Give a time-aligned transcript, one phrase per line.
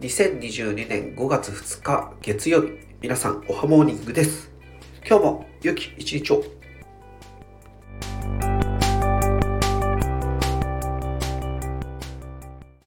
[0.00, 4.50] 2022年5月2日月曜日、皆さんおはモーニングです。
[5.06, 6.42] 今日も良き一日を